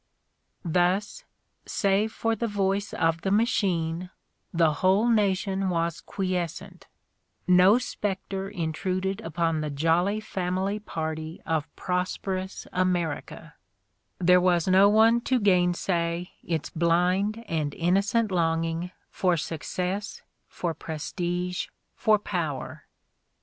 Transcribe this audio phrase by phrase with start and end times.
[0.65, 1.25] Thus,
[1.67, 4.09] save for the voice of the machine,
[4.51, 6.87] the whole nation was quiescent:
[7.47, 13.53] no specter intruded upon the jolly family party of prosperous America;
[14.17, 21.67] there was no one to gainsay its blind and innocent longing for success, for prestige,
[21.95, 22.85] for power.